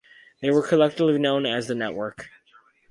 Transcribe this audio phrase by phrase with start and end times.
[0.41, 2.31] They were collectively known as The Network.